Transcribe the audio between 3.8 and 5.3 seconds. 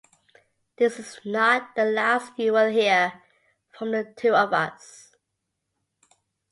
the two of us.